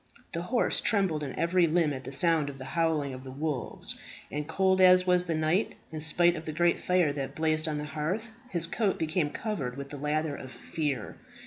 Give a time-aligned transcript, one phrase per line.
[0.31, 3.99] The horse trembled in every limb at the sound of the howling of the wolves;
[4.31, 7.77] and cold as was the night, in spite of the great fire that blazed on
[7.77, 11.17] the hearth, his coat became covered with the lather of fear.